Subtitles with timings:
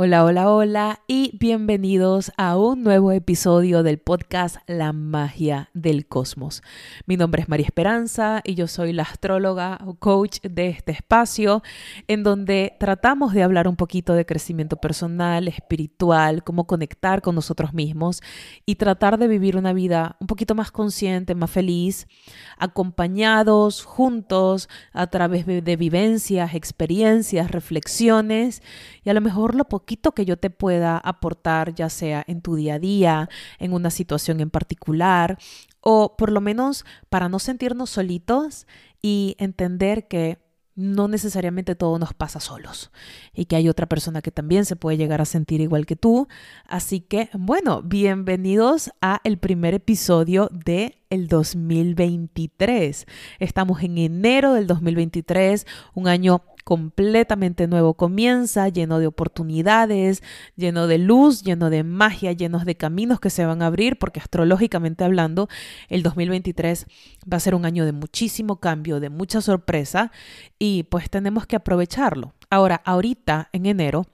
[0.00, 6.62] Hola, hola, hola y bienvenidos a un nuevo episodio del podcast La magia del cosmos.
[7.06, 11.64] Mi nombre es María Esperanza y yo soy la astróloga o coach de este espacio
[12.06, 17.74] en donde tratamos de hablar un poquito de crecimiento personal, espiritual, cómo conectar con nosotros
[17.74, 18.22] mismos
[18.64, 22.06] y tratar de vivir una vida un poquito más consciente, más feliz,
[22.56, 28.62] acompañados, juntos, a través de vivencias, experiencias, reflexiones
[29.08, 32.56] y a lo mejor lo poquito que yo te pueda aportar, ya sea en tu
[32.56, 35.38] día a día, en una situación en particular,
[35.80, 38.66] o por lo menos para no sentirnos solitos
[39.00, 40.36] y entender que
[40.74, 42.92] no necesariamente todo nos pasa solos
[43.32, 46.28] y que hay otra persona que también se puede llegar a sentir igual que tú.
[46.66, 53.06] Así que, bueno, bienvenidos a el primer episodio de el 2023.
[53.38, 60.22] Estamos en enero del 2023, un año completamente nuevo comienza, lleno de oportunidades,
[60.54, 64.20] lleno de luz, lleno de magia, llenos de caminos que se van a abrir, porque
[64.20, 65.48] astrológicamente hablando,
[65.88, 66.84] el 2023
[67.32, 70.12] va a ser un año de muchísimo cambio, de mucha sorpresa,
[70.58, 72.34] y pues tenemos que aprovecharlo.
[72.50, 74.04] Ahora, ahorita, en enero,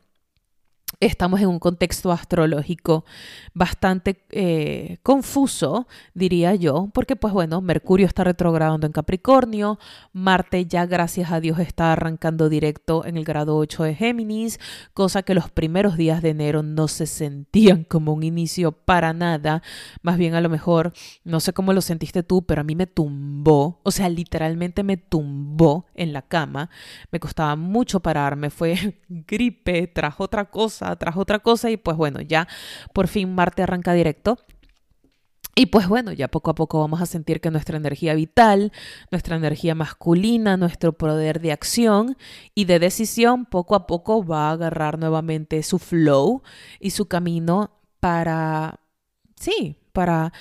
[1.01, 3.05] estamos en un contexto astrológico
[3.53, 9.79] bastante eh, confuso, diría yo, porque pues bueno, Mercurio está retrogradando en Capricornio,
[10.13, 14.59] Marte ya gracias a Dios está arrancando directo en el grado 8 de Géminis,
[14.93, 19.63] cosa que los primeros días de enero no se sentían como un inicio para nada,
[20.03, 20.93] más bien a lo mejor,
[21.25, 24.97] no sé cómo lo sentiste tú, pero a mí me tumbó, o sea, literalmente me
[24.97, 26.71] tumbó en la cama,
[27.11, 32.21] me costaba mucho pararme, fue gripe, trajo otra cosa, tras otra cosa y pues bueno,
[32.21, 32.49] ya
[32.93, 34.39] por fin Marte arranca directo.
[35.57, 38.73] Y pues bueno, ya poco a poco vamos a sentir que nuestra energía vital,
[39.13, 42.17] nuestra energía masculina, nuestro poder de acción
[42.57, 46.43] y de decisión poco a poco va a agarrar nuevamente su flow
[46.81, 47.71] y su camino
[48.01, 48.81] para,
[49.37, 50.33] sí, para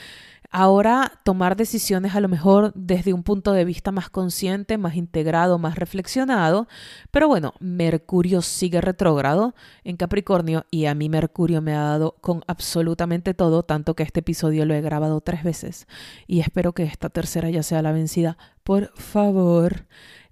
[0.53, 5.57] ahora tomar decisiones a lo mejor desde un punto de vista más consciente, más integrado,
[5.57, 6.67] más reflexionado.
[7.11, 12.43] Pero bueno, Mercurio sigue retrógrado en Capricornio y a mí Mercurio me ha dado con
[12.47, 15.87] absolutamente todo, tanto que este episodio lo he grabado tres veces
[16.27, 18.37] y espero que esta tercera ya sea la vencida.
[18.63, 19.87] Por favor.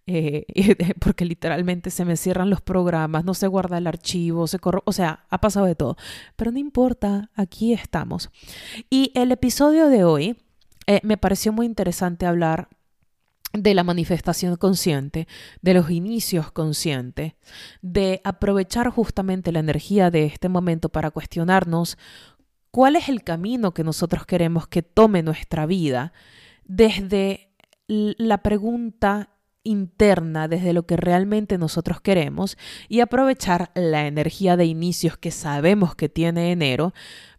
[0.08, 0.46] Eh,
[1.00, 4.92] porque literalmente se me cierran los programas, no se guarda el archivo, se corro, o
[4.92, 5.98] sea, ha pasado de todo.
[6.36, 8.30] Pero no importa, aquí estamos.
[8.90, 10.38] Y el episodio de hoy
[10.88, 12.70] eh, me pareció muy interesante hablar
[13.54, 15.28] de la manifestación consciente,
[15.62, 17.34] de los inicios conscientes,
[17.82, 21.98] de aprovechar justamente la energía de este momento para cuestionarnos
[22.72, 26.14] cuál es el camino que nosotros queremos que tome nuestra vida
[26.64, 27.50] desde
[27.88, 29.31] la pregunta
[29.64, 32.58] interna desde lo que realmente nosotros queremos
[32.90, 36.94] y aprovechar la energía de inicios que sabemos que tiene enero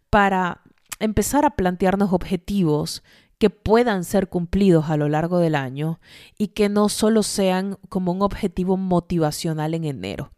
[0.09, 0.61] para
[0.99, 3.03] empezar a plantearnos objetivos
[3.37, 5.99] que puedan ser cumplidos a lo largo del año
[6.37, 10.31] y que no solo sean como un objetivo motivacional en enero.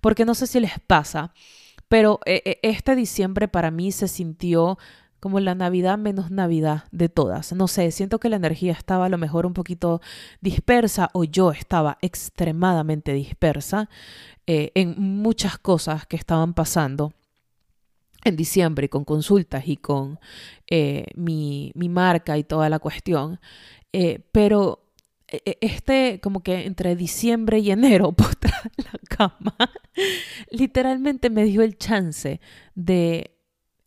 [0.00, 1.32] Porque no sé si les pasa,
[1.88, 4.78] pero eh, eh, este diciembre para mí se sintió
[5.20, 7.52] como la Navidad menos Navidad de todas.
[7.52, 10.00] No sé, siento que la energía estaba a lo mejor un poquito
[10.40, 13.88] dispersa o yo estaba extremadamente dispersa
[14.46, 17.12] eh, en muchas cosas que estaban pasando
[18.24, 20.18] en diciembre con consultas y con
[20.68, 23.38] eh, mi, marca y toda la cuestión.
[23.92, 24.86] Eh, pero
[25.28, 29.56] este, como que entre diciembre y enero, postrada la cama,
[30.50, 32.40] literalmente me dio el chance
[32.74, 33.39] de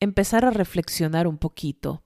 [0.03, 2.03] empezar a reflexionar un poquito.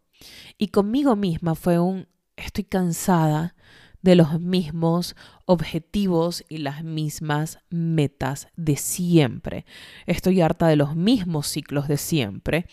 [0.57, 3.55] Y conmigo misma fue un, estoy cansada
[4.01, 5.15] de los mismos
[5.45, 9.65] objetivos y las mismas metas de siempre.
[10.05, 12.67] Estoy harta de los mismos ciclos de siempre.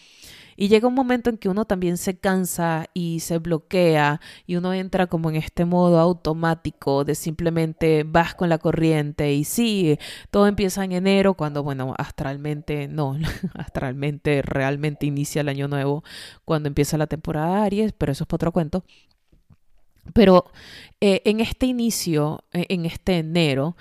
[0.56, 4.72] Y llega un momento en que uno también se cansa y se bloquea y uno
[4.72, 9.98] entra como en este modo automático de simplemente vas con la corriente y sí,
[10.30, 13.16] todo empieza en enero cuando, bueno, astralmente no,
[13.54, 16.04] astralmente realmente inicia el año nuevo
[16.44, 18.84] cuando empieza la temporada Aries, pero eso es para otro cuento.
[20.12, 20.44] Pero
[21.00, 23.76] eh, en este inicio, eh, en este enero,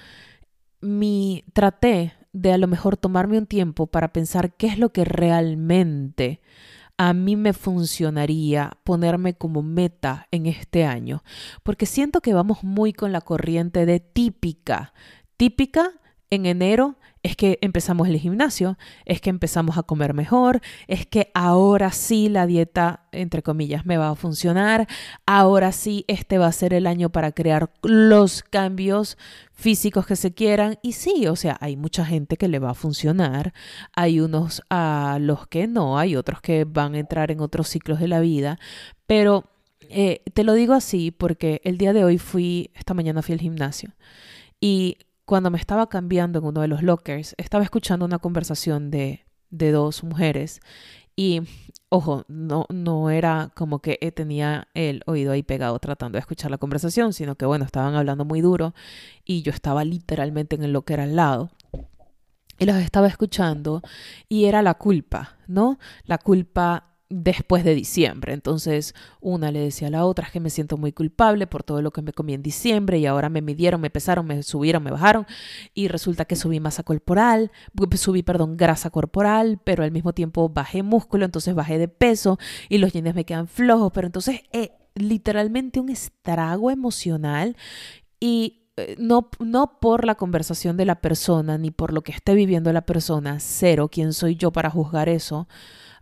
[0.82, 5.06] mi traté de a lo mejor tomarme un tiempo para pensar qué es lo que
[5.06, 6.42] realmente
[6.98, 11.24] a mí me funcionaría ponerme como meta en este año,
[11.64, 14.94] porque siento que vamos muy con la corriente de típica,
[15.38, 15.92] típica
[16.34, 21.32] en enero es que empezamos el gimnasio, es que empezamos a comer mejor, es que
[21.34, 24.88] ahora sí la dieta, entre comillas, me va a funcionar,
[25.26, 29.18] ahora sí este va a ser el año para crear los cambios
[29.54, 30.80] físicos que se quieran.
[30.84, 33.54] Y sí, o sea, hay mucha gente que le va a funcionar,
[33.96, 38.02] hay unos a los que no, hay otros que van a entrar en otros ciclos
[38.02, 38.60] de la vida,
[39.08, 39.46] pero
[39.90, 43.40] eh, te lo digo así porque el día de hoy fui, esta mañana fui al
[43.40, 43.92] gimnasio
[44.60, 49.26] y cuando me estaba cambiando en uno de los lockers, estaba escuchando una conversación de,
[49.50, 50.62] de dos mujeres
[51.16, 51.42] y,
[51.90, 56.58] ojo, no, no era como que tenía el oído ahí pegado tratando de escuchar la
[56.58, 58.74] conversación, sino que, bueno, estaban hablando muy duro
[59.24, 61.52] y yo estaba literalmente en el locker al lado.
[62.58, 63.82] Y los estaba escuchando
[64.30, 65.80] y era la culpa, ¿no?
[66.06, 68.34] La culpa después de diciembre.
[68.34, 71.92] Entonces, una le decía a la otra que me siento muy culpable por todo lo
[71.92, 75.26] que me comí en diciembre y ahora me midieron, me pesaron, me subieron, me bajaron
[75.74, 77.52] y resulta que subí masa corporal,
[77.96, 82.40] subí, perdón, grasa corporal, pero al mismo tiempo bajé músculo, entonces bajé de peso
[82.70, 87.56] y los jeans me quedan flojos, pero entonces eh, literalmente un estrago emocional
[88.20, 92.34] y eh, no, no por la conversación de la persona ni por lo que esté
[92.34, 95.48] viviendo la persona, cero, quién soy yo para juzgar eso,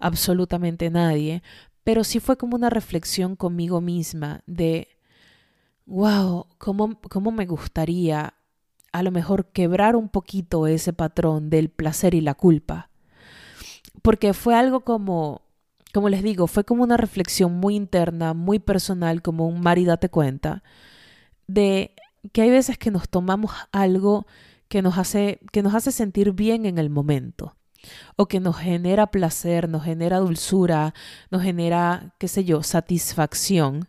[0.02, 1.44] absolutamente nadie,
[1.84, 4.88] pero sí fue como una reflexión conmigo misma de,
[5.86, 8.34] wow, ¿cómo, cómo me gustaría
[8.92, 12.90] a lo mejor quebrar un poquito ese patrón del placer y la culpa.
[14.02, 15.42] Porque fue algo como,
[15.94, 20.10] como les digo, fue como una reflexión muy interna, muy personal, como un Mari date
[20.10, 20.64] cuenta,
[21.48, 21.94] de
[22.34, 24.26] que hay veces que nos tomamos algo
[24.68, 27.56] que nos hace, que nos hace sentir bien en el momento
[28.16, 30.94] o que nos genera placer, nos genera dulzura,
[31.30, 33.88] nos genera, qué sé yo, satisfacción,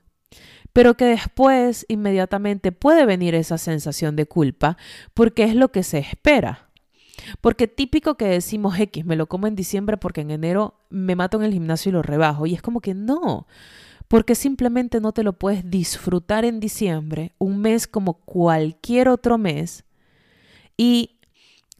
[0.73, 4.77] pero que después inmediatamente puede venir esa sensación de culpa
[5.15, 6.71] porque es lo que se espera.
[7.41, 11.37] Porque típico que decimos X, me lo como en diciembre porque en enero me mato
[11.37, 12.47] en el gimnasio y lo rebajo.
[12.47, 13.47] Y es como que no,
[14.09, 19.85] porque simplemente no te lo puedes disfrutar en diciembre, un mes como cualquier otro mes,
[20.77, 21.19] y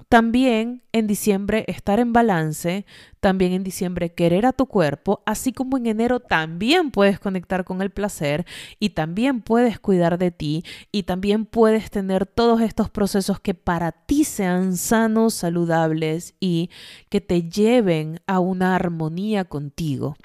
[0.09, 2.87] también en diciembre estar en balance,
[3.21, 7.83] también en diciembre querer a tu cuerpo, así como en enero también puedes conectar con
[7.83, 8.45] el placer
[8.79, 13.93] y también puedes cuidar de ti y también puedes tener todos estos procesos que para
[13.93, 16.71] ti sean sanos, saludables y
[17.09, 20.17] que te lleven a una armonía contigo.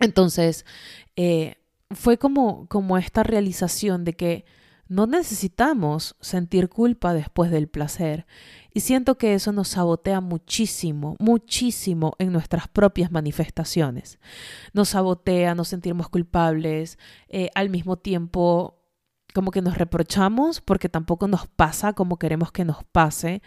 [0.00, 0.66] Entonces,
[1.16, 1.56] eh,
[1.90, 4.44] fue como, como esta realización de que
[4.88, 8.26] no necesitamos sentir culpa después del placer
[8.76, 14.18] y siento que eso nos sabotea muchísimo, muchísimo en nuestras propias manifestaciones.
[14.74, 18.74] Nos sabotea, nos sentimos culpables, eh, al mismo tiempo
[19.32, 23.40] como que nos reprochamos porque tampoco nos pasa como queremos que nos pase,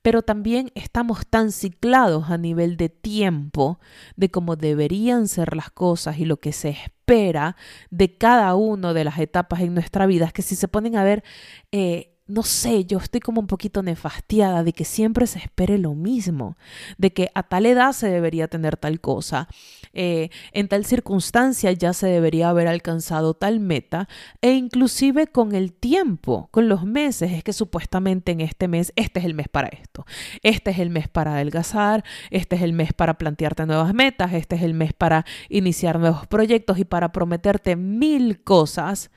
[0.00, 3.80] pero también estamos tan ciclados a nivel de tiempo
[4.14, 7.56] de cómo deberían ser las cosas y lo que se espera
[7.90, 11.24] de cada una de las etapas en nuestra vida, que si se ponen a ver...
[11.72, 15.94] Eh, no sé, yo estoy como un poquito nefastiada de que siempre se espere lo
[15.94, 16.58] mismo,
[16.98, 19.48] de que a tal edad se debería tener tal cosa,
[19.94, 24.08] eh, en tal circunstancia ya se debería haber alcanzado tal meta,
[24.42, 29.20] e inclusive con el tiempo, con los meses, es que supuestamente en este mes, este
[29.20, 30.04] es el mes para esto,
[30.42, 34.56] este es el mes para adelgazar, este es el mes para plantearte nuevas metas, este
[34.56, 39.10] es el mes para iniciar nuevos proyectos y para prometerte mil cosas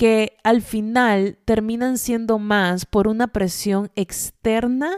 [0.00, 4.92] que al final terminan siendo más por una presión externa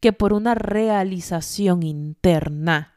[0.00, 2.94] que por una realización interna.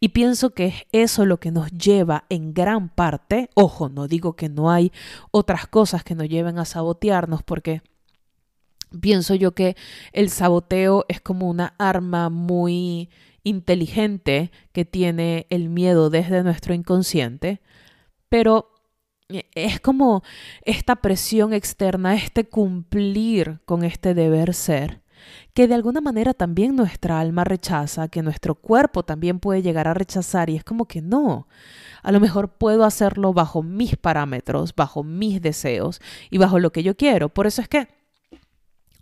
[0.00, 4.36] Y pienso que es eso lo que nos lleva en gran parte, ojo, no digo
[4.36, 4.92] que no hay
[5.30, 7.80] otras cosas que nos lleven a sabotearnos, porque
[9.00, 9.76] pienso yo que
[10.12, 13.08] el saboteo es como una arma muy
[13.44, 17.62] inteligente que tiene el miedo desde nuestro inconsciente,
[18.28, 18.71] pero
[19.54, 20.22] es como
[20.64, 25.02] esta presión externa, este cumplir con este deber ser,
[25.54, 29.94] que de alguna manera también nuestra alma rechaza, que nuestro cuerpo también puede llegar a
[29.94, 31.46] rechazar y es como que no.
[32.02, 36.82] A lo mejor puedo hacerlo bajo mis parámetros, bajo mis deseos y bajo lo que
[36.82, 37.28] yo quiero.
[37.28, 37.88] Por eso es que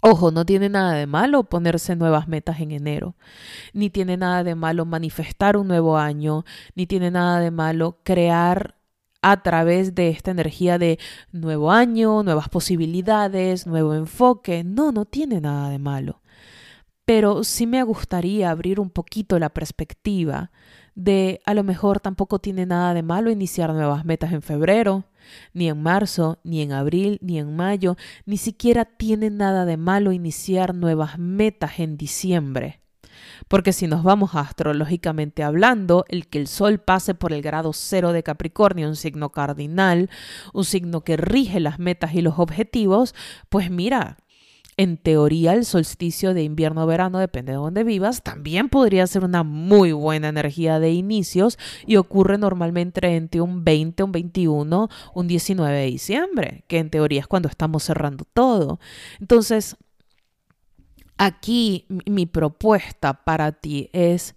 [0.02, 3.16] Ojo, no tiene nada de malo ponerse nuevas metas en enero,
[3.74, 6.44] ni tiene nada de malo manifestar un nuevo año,
[6.74, 8.79] ni tiene nada de malo crear
[9.22, 10.98] a través de esta energía de
[11.32, 14.64] nuevo año, nuevas posibilidades, nuevo enfoque.
[14.64, 16.22] No, no tiene nada de malo.
[17.04, 20.50] Pero sí me gustaría abrir un poquito la perspectiva
[20.94, 25.04] de a lo mejor tampoco tiene nada de malo iniciar nuevas metas en febrero,
[25.52, 27.96] ni en marzo, ni en abril, ni en mayo,
[28.26, 32.79] ni siquiera tiene nada de malo iniciar nuevas metas en diciembre.
[33.50, 38.12] Porque si nos vamos astrológicamente hablando, el que el Sol pase por el grado cero
[38.12, 40.08] de Capricornio, un signo cardinal,
[40.54, 43.12] un signo que rige las metas y los objetivos,
[43.48, 44.18] pues mira,
[44.76, 49.90] en teoría el solsticio de invierno-verano, depende de dónde vivas, también podría ser una muy
[49.90, 55.86] buena energía de inicios y ocurre normalmente entre un 20, un 21, un 19 de
[55.86, 58.78] diciembre, que en teoría es cuando estamos cerrando todo.
[59.18, 59.76] Entonces,
[61.20, 64.34] aquí mi propuesta para ti es,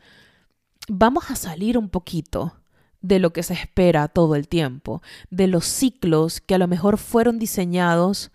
[0.89, 2.57] vamos a salir un poquito
[2.99, 6.97] de lo que se espera todo el tiempo, de los ciclos que a lo mejor
[6.97, 8.31] fueron diseñados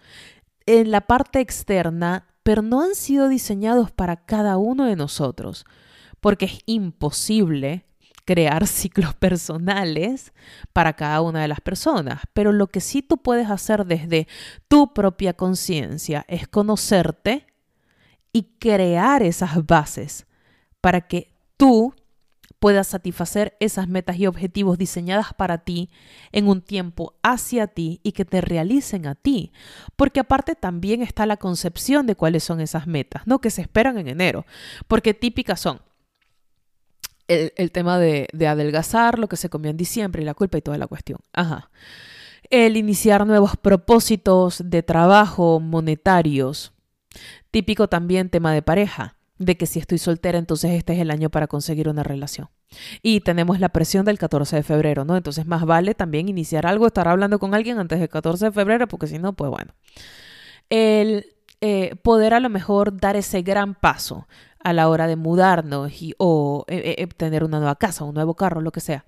[0.64, 5.66] en la parte externa, pero no han sido diseñados para cada uno de nosotros,
[6.18, 7.84] porque es imposible
[8.24, 10.32] crear ciclos personales
[10.72, 14.26] para cada una de las personas, pero lo que sí tú puedes hacer desde
[14.68, 17.47] tu propia conciencia es conocerte
[18.32, 20.26] y crear esas bases
[20.80, 21.94] para que tú
[22.58, 25.90] puedas satisfacer esas metas y objetivos diseñadas para ti
[26.32, 29.52] en un tiempo hacia ti y que te realicen a ti.
[29.97, 33.40] Porque aparte también está la concepción de cuáles son esas metas, ¿no?
[33.40, 34.44] Que se esperan en enero.
[34.88, 35.80] Porque típicas son
[37.28, 40.62] el, tema de, de, adelgazar, lo que se comió en diciembre y la culpa y
[40.62, 41.20] toda la cuestión.
[41.32, 41.70] Ajá.
[42.50, 46.73] El iniciar nuevos propósitos de trabajo monetarios.
[47.50, 51.30] Típico también tema de pareja de que si estoy soltera, entonces este es el año
[51.30, 52.48] para conseguir una relación.
[53.02, 55.16] Y tenemos la presión del 14 de febrero, ¿no?
[55.16, 58.88] Entonces más vale también iniciar algo, estar hablando con alguien antes del 14 de febrero,
[58.88, 59.75] porque si no, pues bueno.
[60.68, 64.28] El eh, poder a lo mejor dar ese gran paso
[64.62, 68.34] a la hora de mudarnos y, o eh, eh, tener una nueva casa, un nuevo
[68.34, 69.06] carro, lo que sea.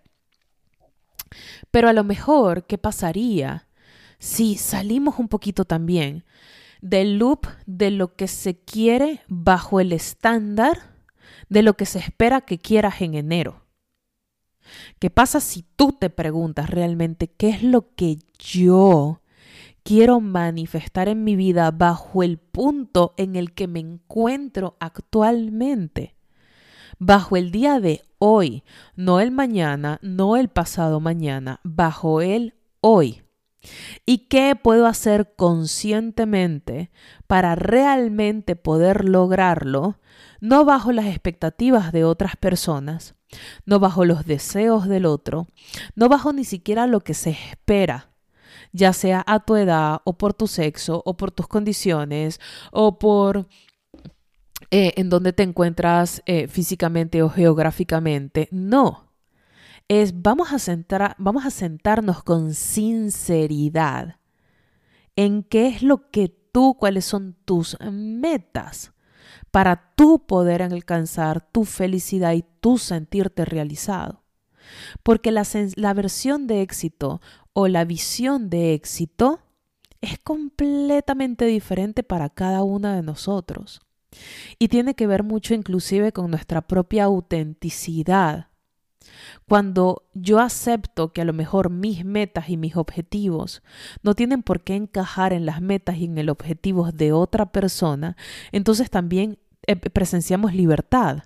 [1.70, 3.68] Pero a lo mejor, ¿qué pasaría
[4.18, 6.24] si salimos un poquito también
[6.80, 10.90] del loop de lo que se quiere bajo el estándar
[11.48, 13.66] de lo que se espera que quieras en enero.
[14.98, 19.20] ¿Qué pasa si tú te preguntas realmente qué es lo que yo
[19.82, 26.14] quiero manifestar en mi vida bajo el punto en el que me encuentro actualmente?
[26.98, 28.62] Bajo el día de hoy,
[28.94, 33.22] no el mañana, no el pasado mañana, bajo el hoy.
[34.06, 36.90] ¿Y qué puedo hacer conscientemente
[37.26, 39.98] para realmente poder lograrlo,
[40.40, 43.14] no bajo las expectativas de otras personas,
[43.66, 45.46] no bajo los deseos del otro,
[45.94, 48.10] no bajo ni siquiera lo que se espera,
[48.72, 52.40] ya sea a tu edad o por tu sexo o por tus condiciones
[52.72, 53.46] o por
[54.70, 58.48] eh, en donde te encuentras eh, físicamente o geográficamente?
[58.50, 59.09] No
[59.90, 64.20] es vamos a, vamos a sentarnos con sinceridad
[65.16, 68.92] en qué es lo que tú, cuáles son tus metas
[69.50, 74.22] para tú poder alcanzar tu felicidad y tú sentirte realizado.
[75.02, 75.42] Porque la,
[75.74, 77.20] la versión de éxito
[77.52, 79.40] o la visión de éxito
[80.00, 83.80] es completamente diferente para cada una de nosotros.
[84.60, 88.49] Y tiene que ver mucho inclusive con nuestra propia autenticidad
[89.48, 93.62] cuando yo acepto que a lo mejor mis metas y mis objetivos
[94.02, 98.16] no tienen por qué encajar en las metas y en el objetivo de otra persona,
[98.52, 101.24] entonces también eh, presenciamos libertad.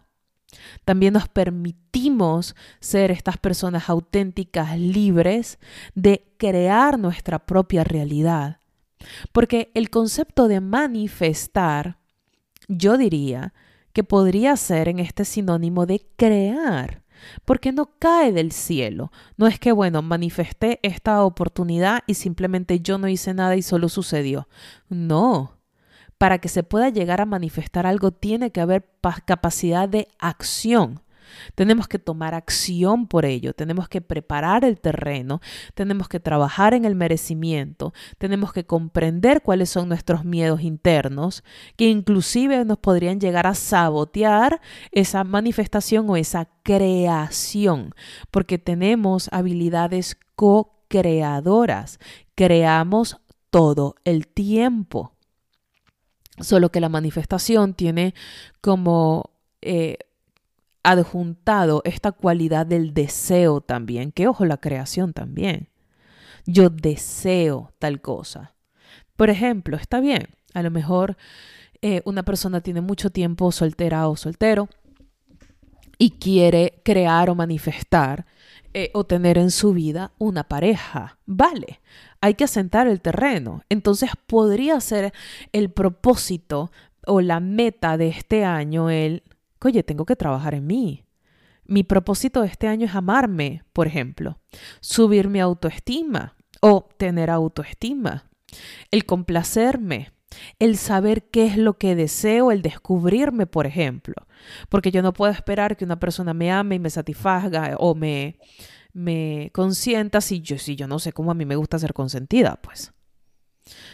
[0.85, 5.59] También nos permitimos ser estas personas auténticas, libres
[5.95, 8.61] de crear nuestra propia realidad.
[9.33, 11.99] Porque el concepto de manifestar,
[12.69, 13.53] yo diría
[13.93, 17.04] que podría ser en este sinónimo de crear
[17.45, 19.12] porque no cae del cielo.
[19.37, 23.88] No es que, bueno, manifesté esta oportunidad y simplemente yo no hice nada y solo
[23.88, 24.49] sucedió.
[24.88, 25.59] No.
[26.19, 28.88] Para que se pueda llegar a manifestar algo tiene que haber
[29.26, 31.02] capacidad de acción.
[31.55, 35.41] Tenemos que tomar acción por ello, tenemos que preparar el terreno,
[35.75, 41.45] tenemos que trabajar en el merecimiento, tenemos que comprender cuáles son nuestros miedos internos,
[41.76, 44.61] que inclusive nos podrían llegar a sabotear
[44.93, 47.95] esa manifestación o esa creación,
[48.31, 51.99] porque tenemos habilidades co-creadoras,
[52.35, 53.19] creamos
[53.50, 55.12] todo el tiempo.
[56.41, 58.14] Solo que la manifestación tiene
[58.61, 59.31] como
[59.62, 59.99] eh,
[60.85, 65.71] adjuntado esta cualidad del deseo también, que ojo, la creación también.
[66.47, 68.55] Yo deseo tal cosa.
[69.17, 71.17] Por ejemplo, está bien, a lo mejor
[71.83, 74.69] eh, una persona tiene mucho tiempo soltera o soltero
[75.99, 78.26] y quiere crear o manifestar
[78.73, 81.19] eh, o tener en su vida una pareja.
[81.26, 81.81] Vale,
[82.21, 83.62] hay que asentar el terreno.
[83.69, 85.12] Entonces podría ser
[85.53, 86.73] el propósito
[87.07, 89.23] o la meta de este año el
[89.63, 91.05] oye, tengo que trabajar en mí.
[91.67, 94.39] Mi propósito de este año es amarme, por ejemplo,
[94.81, 98.31] subir mi autoestima o tener autoestima,
[98.91, 100.13] el complacerme,
[100.59, 104.15] el saber qué es lo que deseo, el descubrirme, por ejemplo,
[104.69, 108.39] porque yo no puedo esperar que una persona me ame y me satisfaga o me,
[108.93, 112.61] me consienta si yo, si yo no sé cómo a mí me gusta ser consentida,
[112.63, 112.93] pues.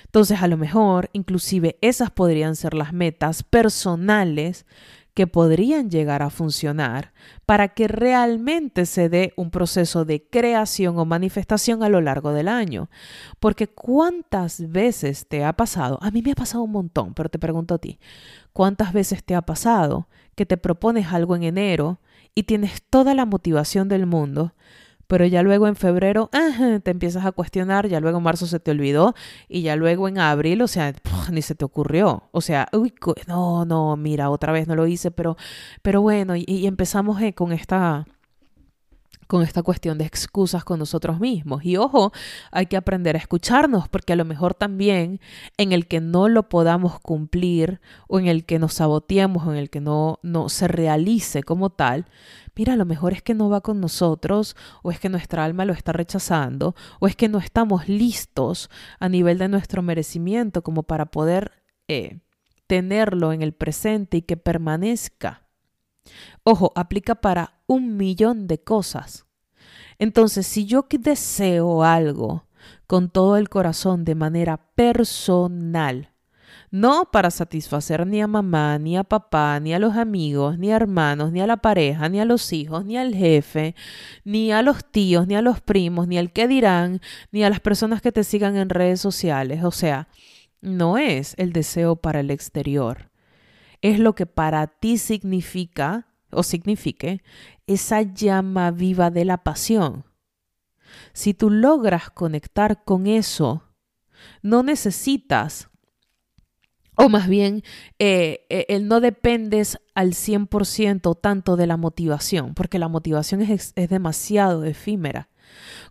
[0.06, 4.66] Entonces, a lo mejor, inclusive esas podrían ser las metas personales
[5.20, 7.12] que podrían llegar a funcionar
[7.44, 12.48] para que realmente se dé un proceso de creación o manifestación a lo largo del
[12.48, 12.88] año.
[13.38, 17.38] Porque cuántas veces te ha pasado, a mí me ha pasado un montón, pero te
[17.38, 17.98] pregunto a ti,
[18.54, 22.00] ¿cuántas veces te ha pasado que te propones algo en enero
[22.34, 24.54] y tienes toda la motivación del mundo,
[25.10, 26.30] pero ya luego en febrero
[26.84, 29.16] te empiezas a cuestionar, ya luego en marzo se te olvidó
[29.48, 30.94] y ya luego en abril, o sea,
[31.32, 32.28] ni se te ocurrió.
[32.30, 32.94] O sea, uy,
[33.26, 35.36] no, no, mira, otra vez no lo hice, pero,
[35.82, 38.06] pero bueno, y, empezamos eh, con esta
[39.26, 41.64] con esta cuestión de excusas con nosotros mismos.
[41.64, 42.12] Y ojo,
[42.50, 45.20] hay que aprender a escucharnos, porque a lo mejor también
[45.56, 49.58] en el que no lo podamos cumplir o en el que nos saboteemos o en
[49.58, 52.06] el que no, no se realice como tal,
[52.54, 55.72] mira, lo mejor es que no va con nosotros, o es que nuestra alma lo
[55.72, 61.06] está rechazando, o es que no estamos listos a nivel de nuestro merecimiento como para
[61.06, 61.52] poder
[61.88, 62.20] eh,
[62.66, 65.42] tenerlo en el presente y que permanezca.
[66.44, 69.26] Ojo, aplica para un millón de cosas.
[69.98, 72.46] Entonces, si yo deseo algo
[72.86, 76.12] con todo el corazón de manera personal,
[76.70, 80.76] no para satisfacer ni a mamá, ni a papá, ni a los amigos, ni a
[80.76, 83.74] hermanos, ni a la pareja, ni a los hijos, ni al jefe,
[84.24, 87.00] ni a los tíos, ni a los primos, ni al que dirán,
[87.32, 89.64] ni a las personas que te sigan en redes sociales.
[89.64, 90.08] O sea,
[90.60, 93.10] no es el deseo para el exterior.
[93.82, 97.22] Es lo que para ti significa o signifique
[97.66, 100.04] esa llama viva de la pasión.
[101.12, 103.64] Si tú logras conectar con eso,
[104.42, 105.69] no necesitas
[106.96, 107.62] o más bien,
[107.98, 113.72] eh, eh, el no dependes al 100% tanto de la motivación, porque la motivación es,
[113.76, 115.28] es demasiado efímera.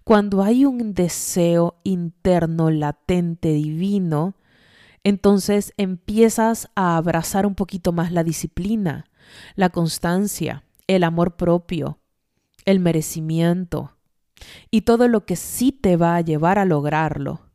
[0.03, 4.35] Cuando hay un deseo interno, latente, divino,
[5.03, 9.05] entonces empiezas a abrazar un poquito más la disciplina,
[9.55, 11.99] la constancia, el amor propio,
[12.65, 13.95] el merecimiento
[14.71, 17.48] y todo lo que sí te va a llevar a lograrlo.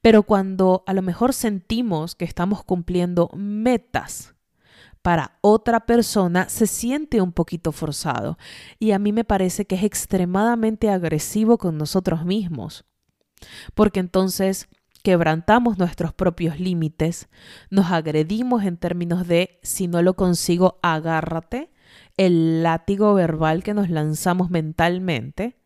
[0.00, 4.34] Pero cuando a lo mejor sentimos que estamos cumpliendo metas
[5.02, 8.38] para otra persona, se siente un poquito forzado.
[8.78, 12.84] Y a mí me parece que es extremadamente agresivo con nosotros mismos.
[13.74, 14.68] Porque entonces
[15.02, 17.28] quebrantamos nuestros propios límites,
[17.70, 21.72] nos agredimos en términos de si no lo consigo, agárrate,
[22.16, 25.61] el látigo verbal que nos lanzamos mentalmente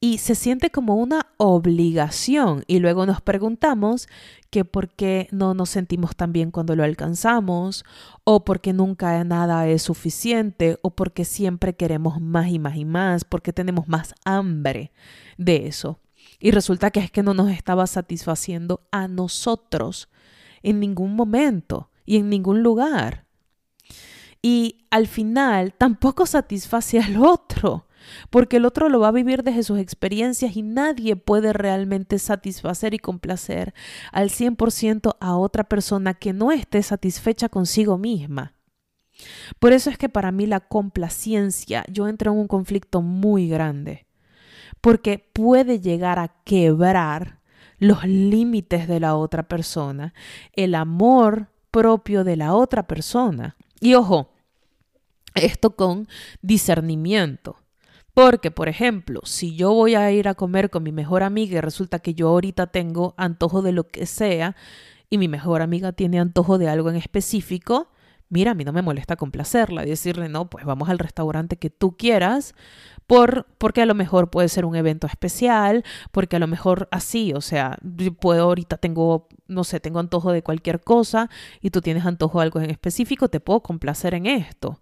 [0.00, 4.08] y se siente como una obligación y luego nos preguntamos
[4.50, 7.84] que por qué no nos sentimos tan bien cuando lo alcanzamos
[8.24, 13.24] o porque nunca nada es suficiente o porque siempre queremos más y más y más,
[13.24, 14.92] porque tenemos más hambre
[15.38, 15.98] de eso.
[16.38, 20.10] Y resulta que es que no nos estaba satisfaciendo a nosotros
[20.62, 23.24] en ningún momento y en ningún lugar.
[24.42, 27.86] Y al final tampoco satisface al otro
[28.30, 32.94] porque el otro lo va a vivir desde sus experiencias y nadie puede realmente satisfacer
[32.94, 33.74] y complacer
[34.12, 38.54] al 100% a otra persona que no esté satisfecha consigo misma.
[39.58, 44.06] Por eso es que para mí la complacencia, yo entro en un conflicto muy grande,
[44.80, 47.40] porque puede llegar a quebrar
[47.78, 50.14] los límites de la otra persona,
[50.52, 53.56] el amor propio de la otra persona.
[53.80, 54.30] Y ojo,
[55.34, 56.08] Esto con
[56.40, 57.58] discernimiento.
[58.16, 61.60] Porque, por ejemplo, si yo voy a ir a comer con mi mejor amiga y
[61.60, 64.56] resulta que yo ahorita tengo antojo de lo que sea
[65.10, 67.90] y mi mejor amiga tiene antojo de algo en específico,
[68.30, 71.68] mira, a mí no me molesta complacerla y decirle, no, pues vamos al restaurante que
[71.68, 72.54] tú quieras,
[73.06, 77.34] por, porque a lo mejor puede ser un evento especial, porque a lo mejor así,
[77.34, 77.76] o sea,
[78.18, 81.28] puedo ahorita tengo, no sé, tengo antojo de cualquier cosa
[81.60, 84.80] y tú tienes antojo de algo en específico, te puedo complacer en esto.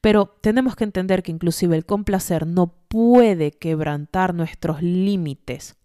[0.00, 5.76] Pero tenemos que entender que inclusive el complacer no puede quebrantar nuestros límites.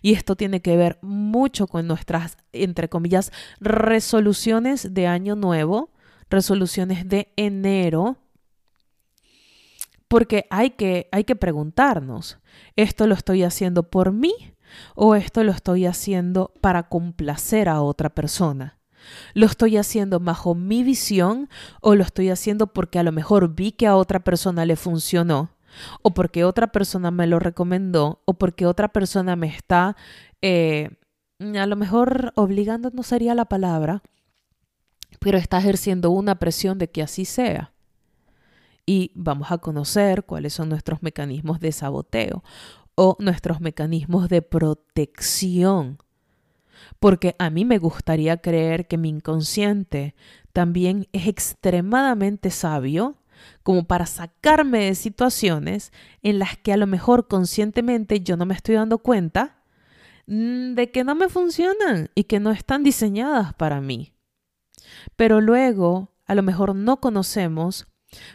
[0.00, 5.90] Y esto tiene que ver mucho con nuestras, entre comillas, resoluciones de año nuevo,
[6.28, 8.16] resoluciones de enero,
[10.08, 12.38] porque hay que, hay que preguntarnos,
[12.76, 14.34] ¿esto lo estoy haciendo por mí
[14.94, 18.81] o esto lo estoy haciendo para complacer a otra persona?
[19.34, 21.48] ¿Lo estoy haciendo bajo mi visión
[21.80, 25.50] o lo estoy haciendo porque a lo mejor vi que a otra persona le funcionó?
[26.02, 29.96] o porque otra persona me lo recomendó, o porque otra persona me está,
[30.40, 30.90] eh,
[31.58, 34.02] a lo mejor obligando no sería la palabra,
[35.20, 37.72] pero está ejerciendo una presión de que así sea.
[38.84, 42.42] Y vamos a conocer cuáles son nuestros mecanismos de saboteo
[42.96, 45.98] o nuestros mecanismos de protección.
[47.02, 50.14] Porque a mí me gustaría creer que mi inconsciente
[50.52, 53.16] también es extremadamente sabio
[53.64, 58.54] como para sacarme de situaciones en las que a lo mejor conscientemente yo no me
[58.54, 59.64] estoy dando cuenta
[60.28, 64.12] mm, de que no me funcionan y que no están diseñadas para mí.
[65.16, 67.88] Pero luego, a lo mejor no conocemos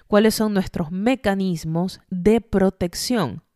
[0.08, 3.47] cuáles son nuestros mecanismos de protección.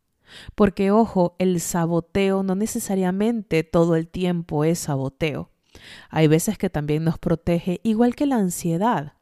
[0.55, 5.49] Porque, ojo, el saboteo no necesariamente todo el tiempo es saboteo.
[6.09, 9.13] Hay veces que también nos protege, igual que la ansiedad.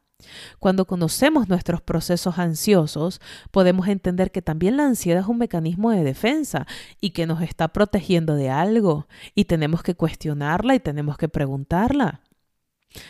[0.58, 3.20] Cuando conocemos nuestros procesos ansiosos,
[3.50, 6.66] podemos entender que también la ansiedad es un mecanismo de defensa
[7.00, 12.20] y que nos está protegiendo de algo y tenemos que cuestionarla y tenemos que preguntarla.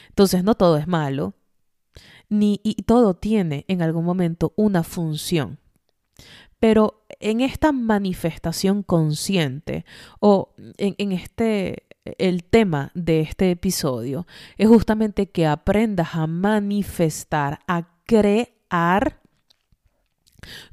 [0.08, 1.34] Entonces no todo es malo,
[2.28, 5.58] ni y todo tiene en algún momento una función.
[6.58, 9.84] Pero en esta manifestación consciente
[10.18, 17.88] o en, este el tema de este episodio es justamente que aprendas a manifestar, a
[18.06, 19.20] crear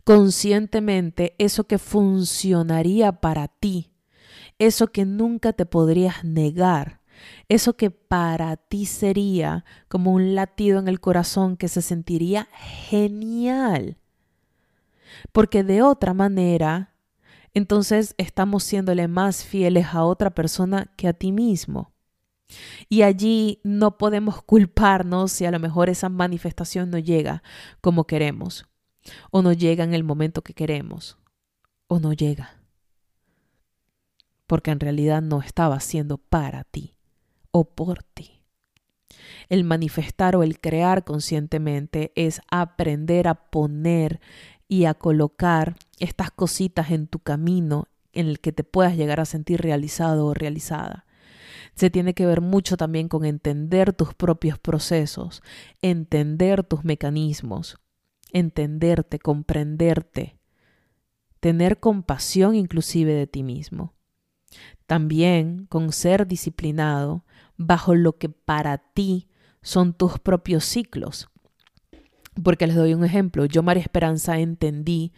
[0.06, 3.92] conscientemente eso que funcionaría para ti,
[4.58, 7.02] eso que nunca te podrías negar,
[7.50, 13.98] eso que para ti sería como un latido en el corazón que se sentiría genial.
[15.32, 16.94] Porque de otra manera,
[17.54, 21.92] entonces estamos siéndole más fieles a otra persona que a ti mismo.
[22.90, 27.44] Y allí no podemos culparnos si a lo mejor esa manifestación no llega
[27.82, 28.66] como queremos,
[29.32, 31.18] o no llega en el momento que queremos,
[31.88, 32.62] o no llega.
[34.46, 36.96] Porque en realidad no estaba siendo para ti
[37.52, 38.38] o por ti.
[39.50, 44.22] El manifestar o el crear conscientemente es aprender a poner
[44.68, 49.26] y a colocar estas cositas en tu camino en el que te puedas llegar a
[49.26, 51.06] sentir realizado o realizada.
[51.76, 55.44] Se tiene que ver mucho también con entender tus propios procesos,
[55.82, 57.78] entender tus mecanismos,
[58.32, 60.40] entenderte, comprenderte,
[61.40, 63.94] tener compasión inclusive de ti mismo.
[64.88, 67.26] También con ser disciplinado
[67.58, 69.28] bajo lo que para ti
[69.62, 71.30] son tus propios ciclos.
[72.44, 73.46] Porque les doy un ejemplo.
[73.46, 75.12] Yo, María Esperanza, entendí,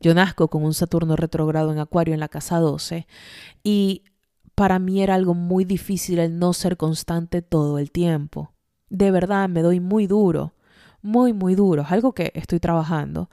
[0.00, 3.06] yo nazco con un Saturno retrogrado en Acuario en la casa 12
[3.62, 4.02] y
[4.54, 8.52] para mí era algo muy difícil el no ser constante todo el tiempo.
[8.90, 10.54] De verdad, me doy muy duro,
[11.00, 11.82] muy, muy duro.
[11.82, 13.30] Es algo que estoy trabajando,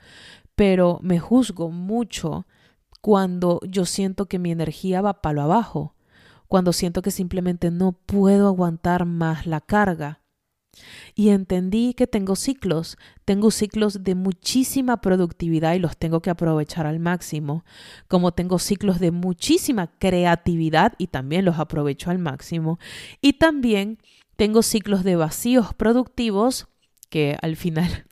[0.54, 2.46] pero me juzgo mucho
[3.00, 5.94] cuando yo siento que mi energía va palo abajo,
[6.48, 10.19] cuando siento que simplemente no puedo aguantar más la carga.
[11.14, 16.86] Y entendí que tengo ciclos, tengo ciclos de muchísima productividad y los tengo que aprovechar
[16.86, 17.64] al máximo,
[18.08, 22.78] como tengo ciclos de muchísima creatividad y también los aprovecho al máximo.
[23.20, 23.98] Y también
[24.36, 26.68] tengo ciclos de vacíos productivos,
[27.08, 28.06] que al final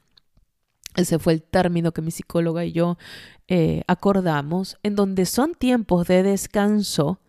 [0.97, 2.99] ese fue el término que mi psicóloga y yo
[3.47, 7.21] eh, acordamos, en donde son tiempos de descanso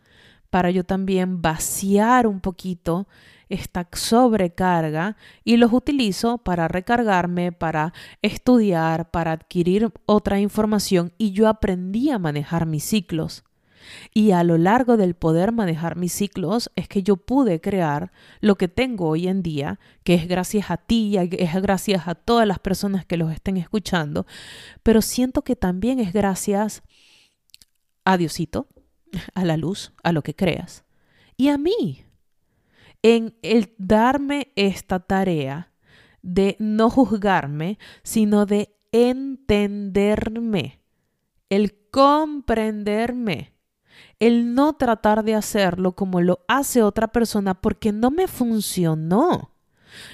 [0.50, 3.08] para yo también vaciar un poquito
[3.50, 11.48] esta sobrecarga y los utilizo para recargarme, para estudiar, para adquirir otra información y yo
[11.48, 13.44] aprendí a manejar mis ciclos.
[14.14, 18.56] Y a lo largo del poder manejar mis ciclos es que yo pude crear lo
[18.56, 22.60] que tengo hoy en día, que es gracias a ti, es gracias a todas las
[22.60, 24.28] personas que los estén escuchando,
[24.84, 26.84] pero siento que también es gracias
[28.06, 28.68] a Diosito,
[29.34, 30.84] a la luz, a lo que creas,
[31.38, 32.06] y a mí,
[33.02, 35.72] en el darme esta tarea
[36.22, 40.82] de no juzgarme, sino de entenderme,
[41.50, 43.54] el comprenderme
[44.20, 49.56] el no tratar de hacerlo como lo hace otra persona porque no me funcionó.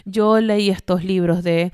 [0.06, 1.74] Yo leí estos libros de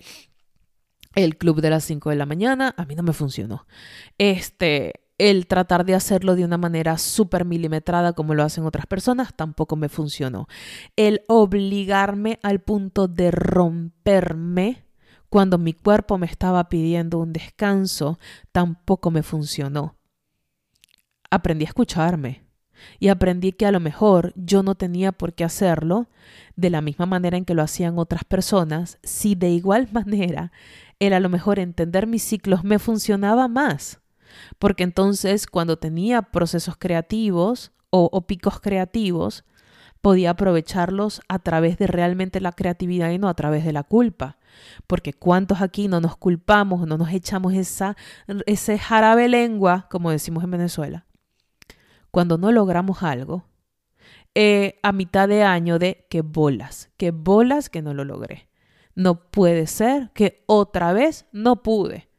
[1.13, 3.67] El Club de las 5 de la mañana, a mí no me funcionó.
[4.17, 9.33] Este, el tratar de hacerlo de una manera súper milimetrada como lo hacen otras personas
[9.35, 10.47] tampoco me funcionó.
[10.95, 14.85] El obligarme al punto de romperme
[15.29, 18.19] cuando mi cuerpo me estaba pidiendo un descanso
[18.51, 19.95] tampoco me funcionó
[21.31, 22.43] aprendí a escucharme
[22.99, 26.09] y aprendí que a lo mejor yo no tenía por qué hacerlo
[26.55, 30.51] de la misma manera en que lo hacían otras personas, si de igual manera
[30.99, 34.00] era a lo mejor entender mis ciclos me funcionaba más.
[34.59, 39.45] Porque entonces cuando tenía procesos creativos o, o picos creativos,
[40.01, 44.37] podía aprovecharlos a través de realmente la creatividad y no a través de la culpa.
[44.87, 47.95] Porque cuántos aquí no nos culpamos, no nos echamos esa,
[48.45, 51.05] ese jarabe lengua, como decimos en Venezuela,
[52.09, 53.45] cuando no logramos algo,
[54.33, 58.49] eh, a mitad de año de que bolas, que bolas que no lo logré.
[58.95, 62.09] No puede ser que otra vez no pude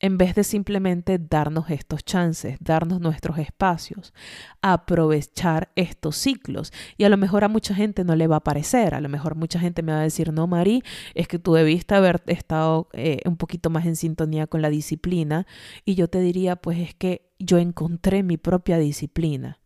[0.00, 4.14] en vez de simplemente darnos estos chances, darnos nuestros espacios,
[4.62, 6.72] aprovechar estos ciclos.
[6.96, 9.34] Y a lo mejor a mucha gente no le va a parecer, a lo mejor
[9.34, 10.82] mucha gente me va a decir, no, Mari,
[11.14, 15.46] es que tú debiste haber estado eh, un poquito más en sintonía con la disciplina.
[15.84, 19.60] Y yo te diría, pues es que yo encontré mi propia disciplina.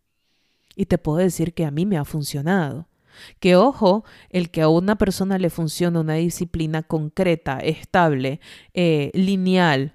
[0.75, 2.89] Y te puedo decir que a mí me ha funcionado.
[3.39, 8.41] Que ojo, el que a una persona le funcione una disciplina concreta, estable,
[8.73, 9.93] eh, lineal,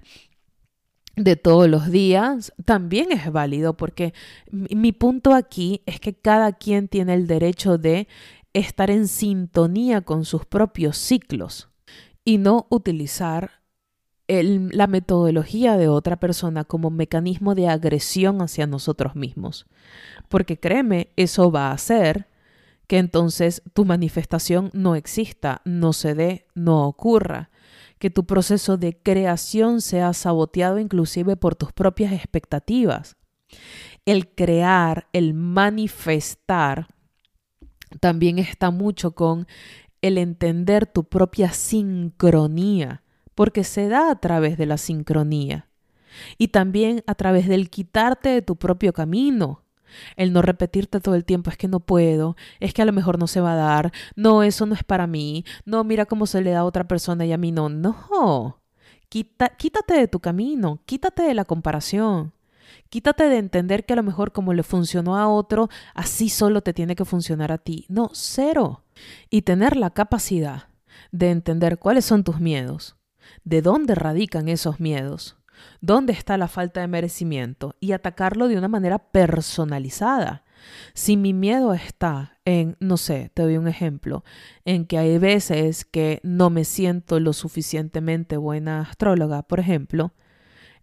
[1.15, 4.13] de todos los días también es válido porque
[4.51, 8.07] mi punto aquí es que cada quien tiene el derecho de
[8.53, 11.69] estar en sintonía con sus propios ciclos
[12.23, 13.61] y no utilizar
[14.27, 19.65] la metodología de otra persona como mecanismo de agresión hacia nosotros mismos.
[20.29, 22.27] Porque créeme, eso va a hacer
[22.87, 27.50] que entonces tu manifestación no exista, no se dé, no ocurra
[28.01, 33.15] que tu proceso de creación sea saboteado inclusive por tus propias expectativas.
[34.07, 36.87] El crear, el manifestar,
[37.99, 39.45] también está mucho con
[40.01, 43.03] el entender tu propia sincronía,
[43.35, 45.69] porque se da a través de la sincronía
[46.39, 49.60] y también a través del quitarte de tu propio camino,
[50.15, 53.19] el no repetirte todo el tiempo es que no puedo, es que a lo mejor
[53.19, 56.41] no se va a dar, no, eso no es para mí, no, mira cómo se
[56.41, 58.61] le da a otra persona y a mí no, no.
[59.09, 62.33] Quita, quítate de tu camino, quítate de la comparación.
[62.89, 66.73] Quítate de entender que a lo mejor como le funcionó a otro, así solo te
[66.73, 67.85] tiene que funcionar a ti.
[67.89, 68.83] No, cero.
[69.29, 70.69] Y tener la capacidad
[71.11, 72.97] de entender cuáles son tus miedos,
[73.43, 75.40] de dónde radican esos miedos
[75.81, 80.43] dónde está la falta de merecimiento y atacarlo de una manera personalizada.
[80.93, 84.23] Si mi miedo está en, no sé, te doy un ejemplo,
[84.65, 90.13] en que hay veces que no me siento lo suficientemente buena astróloga, por ejemplo,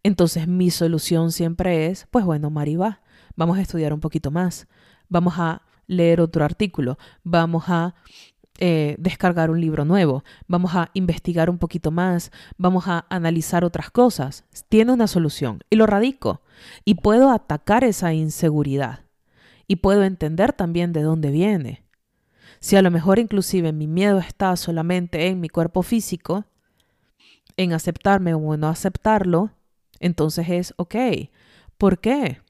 [0.03, 3.03] entonces mi solución siempre es, pues bueno, Mariva,
[3.37, 4.67] vamos a estudiar un poquito más,
[5.09, 7.95] vamos a leer otro artículo, vamos a
[8.59, 13.91] eh, descargar un libro nuevo, vamos a investigar un poquito más, vamos a analizar otras
[13.91, 14.45] cosas.
[14.69, 16.43] Tiene una solución y lo radico
[16.85, 19.05] y puedo atacar esa inseguridad
[19.69, 21.85] y puedo entender también de dónde viene.
[22.59, 26.45] Si a lo mejor inclusive mi miedo está solamente en mi cuerpo físico,
[27.57, 29.51] en aceptarme o no aceptarlo,
[30.01, 30.97] entonces es, ok,
[31.77, 32.41] ¿por qué?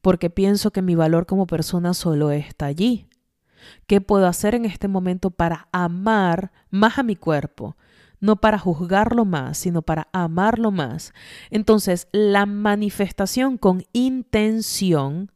[0.00, 3.08] Porque pienso que mi valor como persona solo está allí.
[3.86, 7.76] ¿Qué puedo hacer en este momento para amar más a mi cuerpo?
[8.20, 11.12] No para juzgarlo más, sino para amarlo más.
[11.50, 15.32] Entonces, la manifestación con intención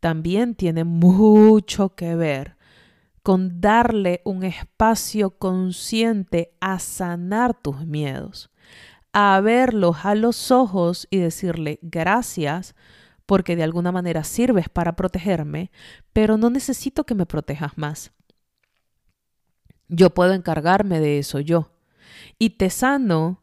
[0.00, 2.56] también tiene mucho que ver
[3.24, 8.50] con darle un espacio consciente a sanar tus miedos,
[9.14, 12.74] a verlos a los ojos y decirle gracias
[13.26, 15.70] porque de alguna manera sirves para protegerme,
[16.12, 18.12] pero no necesito que me protejas más.
[19.88, 21.70] Yo puedo encargarme de eso yo.
[22.38, 23.42] Y te sano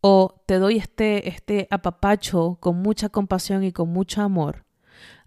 [0.00, 4.64] o te doy este, este apapacho con mucha compasión y con mucho amor,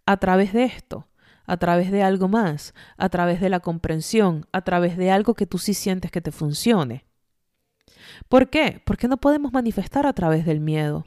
[0.06, 1.08] a través de esto,
[1.46, 5.46] a través de algo más, a través de la comprensión, a través de algo que
[5.46, 7.06] tú sí sientes que te funcione.
[8.30, 8.82] ¿Por qué?
[8.86, 11.06] Porque no podemos manifestar a través del miedo,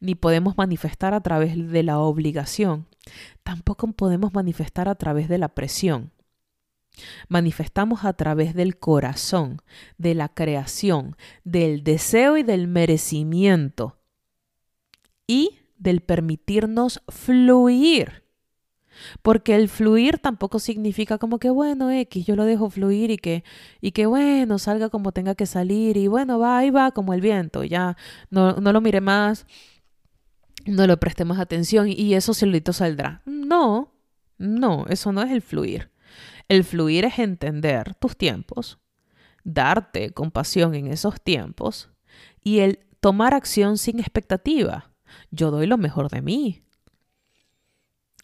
[0.00, 2.86] ni podemos manifestar a través de la obligación,
[3.42, 6.12] tampoco podemos manifestar a través de la presión.
[7.28, 9.62] Manifestamos a través del corazón,
[9.96, 13.98] de la creación, del deseo y del merecimiento
[15.26, 18.21] y del permitirnos fluir.
[19.22, 23.44] Porque el fluir tampoco significa como que bueno, X, yo lo dejo fluir y que,
[23.80, 27.20] y que bueno, salga como tenga que salir y bueno, va, ahí va como el
[27.20, 27.96] viento, ya
[28.30, 29.46] no, no lo mire más,
[30.66, 33.22] no le preste más atención y eso solito saldrá.
[33.24, 33.92] No,
[34.38, 35.90] no, eso no es el fluir.
[36.48, 38.78] El fluir es entender tus tiempos,
[39.44, 41.90] darte compasión en esos tiempos
[42.42, 44.92] y el tomar acción sin expectativa.
[45.30, 46.62] Yo doy lo mejor de mí.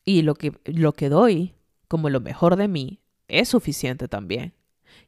[0.09, 1.53] Y lo que, lo que doy
[1.87, 4.55] como lo mejor de mí es suficiente también.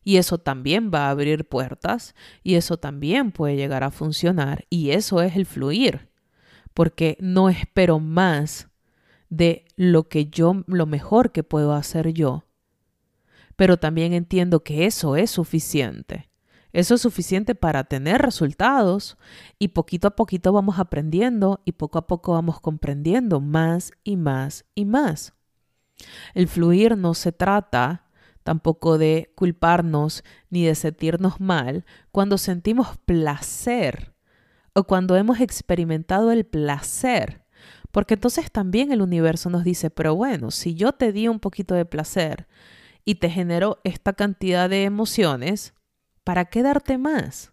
[0.05, 4.91] Y eso también va a abrir puertas y eso también puede llegar a funcionar y
[4.91, 6.11] eso es el fluir.
[6.75, 8.69] Porque no espero más
[9.31, 12.45] de lo que yo, lo mejor que puedo hacer yo,
[13.57, 16.30] pero también entiendo que eso es suficiente.
[16.73, 19.17] Eso es suficiente para tener resultados
[19.59, 24.65] y poquito a poquito vamos aprendiendo y poco a poco vamos comprendiendo más y más
[24.75, 25.35] y más.
[26.35, 28.07] El fluir no se trata
[28.43, 34.15] tampoco de culparnos ni de sentirnos mal cuando sentimos placer
[34.73, 37.45] o cuando hemos experimentado el placer.
[37.91, 41.75] Porque entonces también el universo nos dice, pero bueno, si yo te di un poquito
[41.75, 42.47] de placer,
[43.05, 45.75] y te generó esta cantidad de emociones,
[46.25, 47.53] ¿para qué darte más?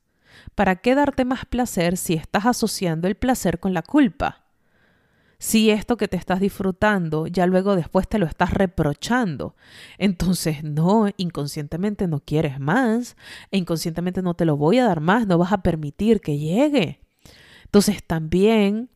[0.56, 4.44] ¿Para qué darte más placer si estás asociando el placer con la culpa?
[5.40, 9.56] Si esto que te estás disfrutando ya luego después te lo estás reprochando,
[10.00, 13.16] entonces no, inconscientemente no quieres más,
[13.52, 17.02] e inconscientemente no te lo voy a dar más, no vas a permitir que llegue.
[17.66, 18.90] Entonces también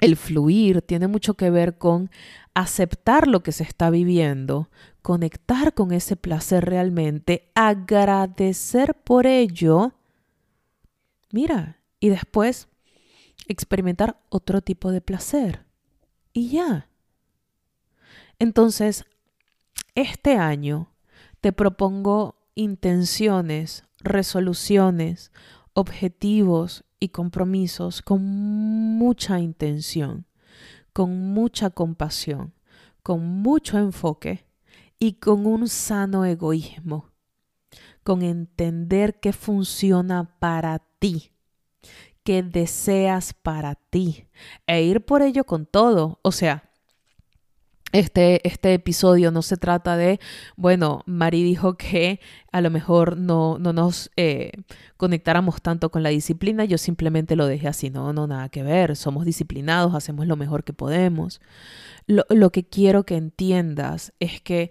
[0.00, 2.10] el fluir tiene mucho que ver con
[2.54, 4.70] aceptar lo que se está viviendo,
[5.02, 9.92] conectar con ese placer realmente, agradecer por ello,
[11.32, 12.68] mira, y después
[13.48, 15.64] experimentar otro tipo de placer.
[16.32, 16.88] Y ya.
[18.38, 19.04] Entonces,
[19.94, 20.92] este año
[21.40, 25.32] te propongo intenciones, resoluciones,
[25.72, 30.26] objetivos y compromisos con mucha intención,
[30.92, 32.54] con mucha compasión,
[33.02, 34.44] con mucho enfoque
[35.00, 37.10] y con un sano egoísmo,
[38.04, 41.32] con entender que funciona para ti,
[42.22, 44.28] que deseas para ti
[44.66, 46.69] e ir por ello con todo, o sea,
[47.92, 50.20] este, este, episodio no se trata de,
[50.56, 52.20] bueno, Mari dijo que
[52.52, 54.52] a lo mejor no, no nos eh,
[54.96, 58.96] conectáramos tanto con la disciplina, yo simplemente lo dejé así, no, no, nada que ver,
[58.96, 61.40] somos disciplinados, hacemos lo mejor que podemos.
[62.06, 64.70] Lo, lo que quiero que entiendas es que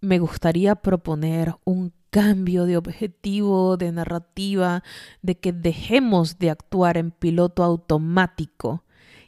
[0.00, 4.84] me gustaría proponer un cambio de objetivo, de narrativa,
[5.22, 8.83] de que dejemos de actuar en piloto automático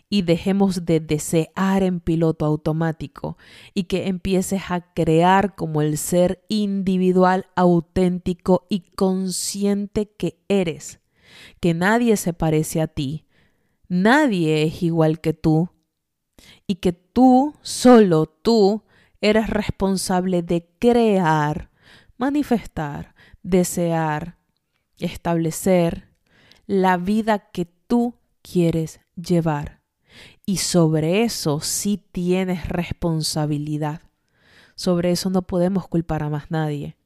[0.08, 3.36] y dejemos de desear en piloto automático
[3.74, 11.00] y que empieces a crear como el ser individual, auténtico y consciente que eres,
[11.60, 13.26] que nadie se parece a ti,
[13.88, 15.70] nadie es igual que tú
[16.66, 18.84] y que tú, solo tú,
[19.20, 21.70] eres responsable de crear,
[22.16, 24.38] manifestar, desear,
[24.98, 26.10] establecer
[26.66, 29.85] la vida que tú quieres llevar.
[30.46, 34.02] Y sobre eso sí tienes responsabilidad.
[34.76, 36.96] Sobre eso no podemos culpar a más nadie.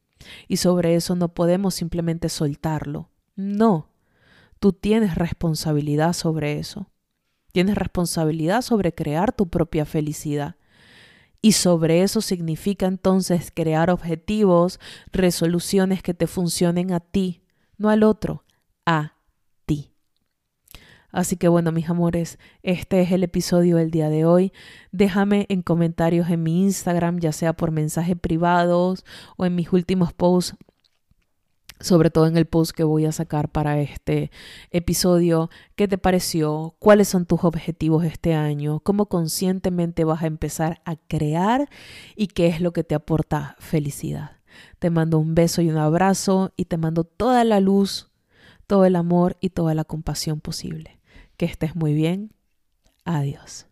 [0.46, 3.08] Y sobre eso no podemos simplemente soltarlo.
[3.36, 3.88] No,
[4.58, 6.90] tú tienes responsabilidad sobre eso.
[7.52, 10.56] Tienes responsabilidad sobre crear tu propia felicidad.
[11.40, 14.78] Y sobre eso significa entonces crear objetivos,
[15.10, 17.40] resoluciones que te funcionen a ti,
[17.78, 18.44] no al otro,
[18.84, 19.14] a
[21.12, 24.52] Así que bueno, mis amores, este es el episodio del día de hoy.
[24.92, 29.04] Déjame en comentarios en mi Instagram, ya sea por mensajes privados
[29.36, 30.56] o en mis últimos posts
[31.80, 34.30] sobre todo en el post que voy a sacar para este
[34.70, 40.82] episodio, qué te pareció, cuáles son tus objetivos este año, cómo conscientemente vas a empezar
[40.84, 41.68] a crear
[42.14, 44.32] y qué es lo que te aporta felicidad.
[44.78, 48.10] Te mando un beso y un abrazo y te mando toda la luz,
[48.66, 50.99] todo el amor y toda la compasión posible.
[51.40, 52.34] Que estés muy bien.
[53.06, 53.66] Adiós.